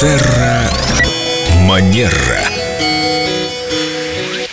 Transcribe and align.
Терра 0.00 0.70
Манера. 1.62 2.48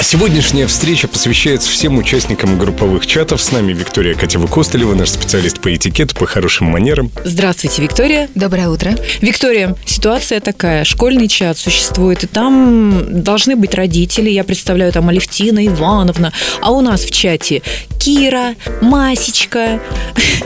Сегодняшняя 0.01 0.65
встреча 0.65 1.07
посвящается 1.07 1.69
всем 1.69 1.99
участникам 1.99 2.57
групповых 2.57 3.05
чатов. 3.05 3.41
С 3.41 3.51
нами 3.51 3.73
Виктория 3.73 4.15
Катева-Костылева, 4.15 4.95
наш 4.95 5.09
специалист 5.09 5.59
по 5.59 5.75
этикету, 5.75 6.15
по 6.15 6.25
хорошим 6.25 6.67
манерам. 6.67 7.11
Здравствуйте, 7.23 7.83
Виктория. 7.83 8.29
Доброе 8.33 8.69
утро. 8.69 8.95
Виктория, 9.21 9.75
ситуация 9.85 10.39
такая. 10.39 10.83
Школьный 10.83 11.27
чат 11.27 11.59
существует, 11.59 12.23
и 12.23 12.27
там 12.27 13.21
должны 13.23 13.55
быть 13.55 13.75
родители. 13.75 14.31
Я 14.31 14.43
представляю, 14.43 14.91
там 14.93 15.09
Алевтина 15.09 15.65
Ивановна. 15.67 16.33
А 16.61 16.71
у 16.71 16.81
нас 16.81 17.01
в 17.01 17.11
чате 17.11 17.61
Кира, 18.05 18.53
Масечка, 18.81 19.79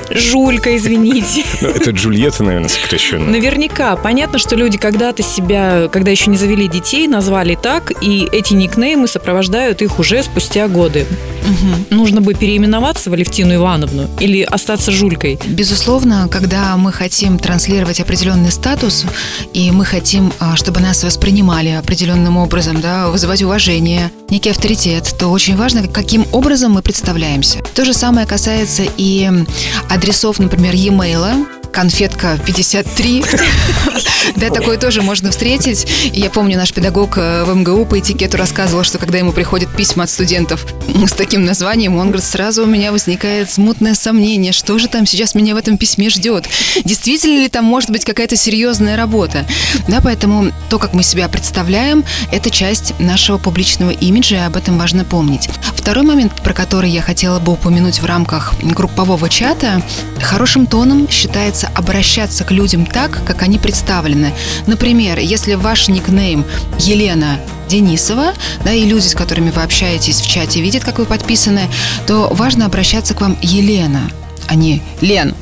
Жулька, 0.10 0.78
извините. 0.78 1.44
Ну, 1.60 1.68
это 1.68 1.92
Джульетта, 1.92 2.42
наверное, 2.42 2.70
сокращенно. 2.70 3.30
Наверняка. 3.30 3.98
Понятно, 3.98 4.40
что 4.40 4.56
люди 4.56 4.78
когда-то 4.78 5.24
себя, 5.24 5.90
когда 5.92 6.10
еще 6.10 6.30
не 6.30 6.38
завели 6.38 6.70
детей, 6.70 7.06
назвали 7.10 7.58
так, 7.62 7.92
и 8.02 8.30
эти 8.32 8.54
никнеймы 8.54 9.10
сопровождают 9.10 9.82
их 9.82 10.00
уже 10.00 10.24
спустя 10.24 10.70
годы. 10.70 11.06
Мгм. 11.44 11.86
Нужно 11.90 12.22
бы 12.22 12.34
переименоваться 12.34 13.10
в 13.10 13.14
Алевтину 13.14 13.56
Ивановну 13.56 14.10
или 14.20 14.42
остаться 14.42 14.92
Жулькой. 14.92 15.40
Безусловно, 15.48 16.28
когда 16.30 16.76
мы 16.78 16.92
хотим 16.92 17.40
транслировать 17.40 18.00
определенный 18.00 18.52
статус, 18.52 19.06
и 19.54 19.72
мы 19.72 19.86
хотим, 19.86 20.32
а, 20.40 20.56
чтобы 20.56 20.80
нас 20.80 21.04
воспринимали 21.04 21.70
определенным 21.70 22.38
образом, 22.38 22.82
да, 22.82 23.10
вызывать 23.10 23.42
уважение, 23.42 24.12
некий 24.30 24.50
авторитет, 24.50 25.16
то 25.20 25.28
очень 25.28 25.56
важно, 25.56 25.88
каким 25.88 26.26
образом 26.32 26.74
мы 26.74 26.82
представляемся. 26.82 27.60
То 27.76 27.86
же 27.86 27.94
самое 27.94 28.28
касается 28.28 28.84
и 28.98 29.30
адресов, 29.90 30.40
например, 30.40 30.76
e-mail, 30.76 31.46
конфетка 31.80 32.38
53. 32.46 33.24
Да, 34.36 34.50
такое 34.50 34.78
тоже 34.78 35.02
можно 35.02 35.32
встретить. 35.32 35.88
Я 36.14 36.30
помню, 36.30 36.58
наш 36.58 36.74
педагог 36.74 37.18
э, 37.18 37.46
в 37.46 37.56
МГУ 37.56 37.86
по 37.86 37.98
этикету 37.98 38.38
рассказывал, 38.38 38.84
что 38.84 38.98
когда 38.98 39.18
ему 39.18 39.32
приходят 39.32 39.74
письма 39.74 40.04
от 40.04 40.10
студентов 40.10 40.66
с 41.08 41.14
таким 41.14 41.46
названием, 41.46 41.96
он 41.96 42.08
говорит, 42.08 42.26
сразу 42.26 42.64
у 42.64 42.66
меня 42.66 42.92
возникает 42.92 43.50
смутное 43.50 43.94
сомнение, 43.96 44.52
что 44.52 44.78
же 44.78 44.90
там 44.90 45.06
сейчас 45.06 45.36
меня 45.36 45.56
в 45.56 45.58
этом 45.58 45.78
письме 45.78 46.10
ждет. 46.10 46.50
Действительно 46.84 47.40
ли 47.40 47.48
там 47.50 47.64
может 47.64 47.92
быть 47.92 48.04
какая-то 48.04 48.36
серьезная 48.36 48.98
работа? 48.98 49.46
Да, 49.88 50.02
поэтому 50.04 50.52
то, 50.70 50.80
как 50.80 50.94
мы 50.94 51.02
себя 51.02 51.30
представляем, 51.30 52.04
это 52.32 52.50
часть 52.50 52.94
нашего 53.00 53.38
публичного 53.38 53.92
имиджа, 53.92 54.36
и 54.36 54.40
об 54.40 54.58
этом 54.58 54.78
важно 54.78 55.06
помнить. 55.06 55.50
Второй 55.76 56.04
момент, 56.04 56.34
про 56.44 56.54
который 56.54 56.90
я 56.90 57.02
хотела 57.02 57.40
бы 57.40 57.54
упомянуть 57.54 58.02
в 58.02 58.06
рамках 58.06 58.54
группового 58.62 59.30
чата, 59.30 59.82
хорошим 60.22 60.66
тоном 60.66 61.10
считается 61.10 61.69
обращаться 61.76 62.44
к 62.44 62.52
людям 62.52 62.86
так, 62.86 63.24
как 63.26 63.42
они 63.42 63.58
представлены. 63.58 64.34
Например, 64.68 65.20
если 65.20 65.56
ваш 65.56 65.88
никнейм 65.88 66.46
Елена 66.80 67.40
Денисова, 67.68 68.34
да, 68.64 68.74
и 68.74 68.86
люди, 68.86 69.08
с 69.08 69.16
которыми 69.16 69.52
вы 69.52 69.62
общаетесь 69.62 70.22
в 70.22 70.28
чате, 70.28 70.62
видят, 70.62 70.84
как 70.84 71.00
вы 71.00 71.06
подписаны, 71.06 71.70
то 72.08 72.30
важно 72.32 72.66
обращаться 72.66 73.14
к 73.14 73.22
вам 73.22 73.38
Елена, 73.42 74.10
а 74.48 74.56
не 74.56 74.82
Лен. 75.02 75.36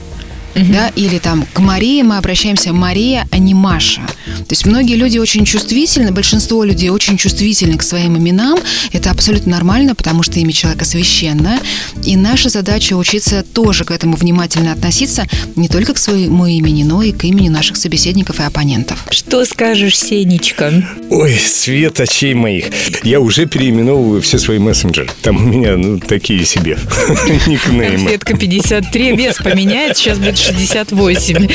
Да, 0.56 0.90
или 0.96 1.20
там 1.20 1.46
к 1.54 1.60
Марии 1.60 2.02
мы 2.02 2.18
обращаемся 2.18 2.74
Мария, 2.74 3.28
а 3.32 3.38
не 3.38 3.54
Маша. 3.54 4.02
То 4.26 4.52
есть 4.52 4.66
многие 4.66 4.96
люди 4.96 5.18
очень 5.18 5.46
чувствительны, 5.46 6.12
большинство 6.12 6.64
людей 6.64 6.90
очень 6.90 7.18
чувствительны 7.18 7.78
к 7.78 7.84
своим 7.84 8.18
именам. 8.18 8.60
Это 8.92 9.12
абсолютно 9.12 9.52
нормально, 9.54 9.96
потому 9.96 10.24
что 10.24 10.40
имя 10.40 10.52
человека 10.54 10.86
священное. 10.86 11.60
И 12.04 12.16
наша 12.16 12.50
задача 12.50 12.94
учиться 12.94 13.44
тоже 13.44 13.84
к 13.84 13.92
этому 13.92 14.16
внимательно 14.16 14.72
относиться 14.72 15.28
не 15.56 15.68
только 15.68 15.94
к 15.94 15.98
своему 15.98 16.46
имени, 16.46 16.84
но 16.84 17.04
и 17.04 17.12
к 17.12 17.24
имени 17.24 17.50
наших 17.50 17.78
собеседников 17.78 18.40
и 18.40 18.44
оппонентов. 18.44 19.06
Что 19.10 19.46
скажешь, 19.46 19.98
Сенечка? 19.98 20.84
Ой, 21.10 21.34
свет 21.36 22.00
очей 22.00 22.34
моих. 22.34 22.66
Я 23.04 23.20
уже 23.20 23.46
переименовываю 23.46 24.22
все 24.22 24.38
свои 24.38 24.60
мессенджеры. 24.60 25.10
Там 25.22 25.38
у 25.38 25.40
меня, 25.40 25.78
ну, 25.78 26.00
такие 26.00 26.46
себе 26.46 26.78
никнеймы. 27.48 27.98
Конфетка 27.98 28.38
53, 28.38 29.16
вес 29.16 29.38
поменяет, 29.38 29.98
сейчас 29.98 30.18
будет 30.18 30.37
68. 30.38 31.50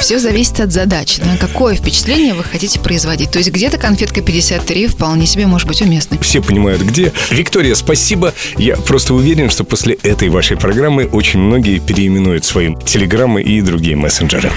Все 0.00 0.18
зависит 0.18 0.60
от 0.60 0.72
задачи, 0.72 1.20
да, 1.24 1.36
какое 1.36 1.74
впечатление 1.74 2.34
вы 2.34 2.44
хотите 2.44 2.80
производить. 2.80 3.30
То 3.30 3.38
есть 3.38 3.50
где-то 3.50 3.78
конфетка 3.78 4.20
53 4.22 4.88
вполне 4.88 5.26
себе 5.26 5.46
может 5.46 5.68
быть 5.68 5.82
уместной. 5.82 6.18
Все 6.20 6.42
понимают, 6.42 6.82
где. 6.82 7.12
Виктория, 7.30 7.74
спасибо. 7.74 8.34
Я 8.56 8.76
просто 8.76 9.14
уверен, 9.14 9.50
что 9.50 9.64
после 9.64 9.94
этой 10.02 10.28
вашей 10.28 10.56
программы 10.56 11.06
очень 11.06 11.40
многие 11.40 11.78
переименуют 11.78 12.44
свои 12.44 12.74
телеграммы 12.86 13.42
и 13.42 13.60
другие 13.60 13.96
мессенджеры. 13.96 14.50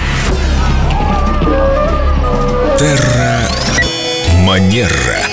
Терра 2.78 3.40
Манера. 4.44 5.27